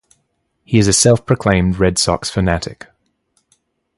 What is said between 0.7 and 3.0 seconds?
is a self-proclaimed Red Sox fanatic.